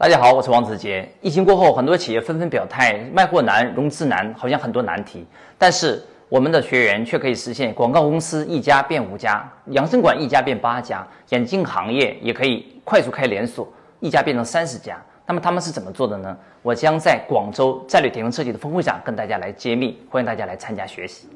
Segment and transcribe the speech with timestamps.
[0.00, 1.06] 大家好，我是王子杰。
[1.20, 5.26] 疫情过后，很多企业纷纷表态卖货难、融资难，好像很多难题。
[5.58, 13.68] 但是我们的学员却可以实现广告公司一家变五家，养生馆一家变八家，眼镜行业也可以快速开连锁，
[14.00, 14.98] 一家变成三十家。
[15.26, 16.34] 那么他们是怎么做的呢？
[16.62, 21.28] 我将在广州战略顶层设计的峰会上跟大家来揭秘，欢迎大家来参加学习。